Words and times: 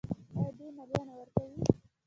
آیا 0.37 0.49
دوی 0.57 0.69
مالیه 0.77 1.03
نه 1.07 1.13
ورکوي؟ 1.19 1.57